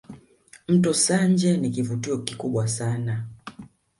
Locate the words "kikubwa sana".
2.17-3.23